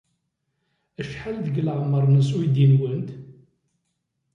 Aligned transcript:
Acḥal 0.99 1.37
deg 1.45 1.55
leɛmeṛ-nnes 1.61 2.29
uydi-nwent? 2.35 3.09